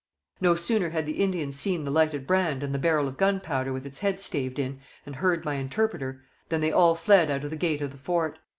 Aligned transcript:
No 0.41 0.55
sooner 0.55 0.89
had 0.89 1.05
the 1.05 1.21
Indians 1.23 1.59
seen 1.59 1.83
the 1.83 1.91
lighted 1.91 2.25
brand, 2.25 2.63
and 2.63 2.73
the 2.73 2.79
barrel 2.79 3.07
of 3.07 3.17
gunpowder 3.17 3.71
with 3.71 3.85
its 3.85 3.99
head 3.99 4.19
staved 4.19 4.57
in, 4.57 4.79
and 5.05 5.17
heard 5.17 5.45
my 5.45 5.57
interpreter, 5.57 6.23
than 6.49 6.59
they 6.59 6.71
all 6.71 6.95
fled 6.95 7.29
out 7.29 7.43
of 7.43 7.51
the 7.51 7.55
gate 7.55 7.81
of 7.81 7.91
the 7.91 7.99
fort. 7.99 8.39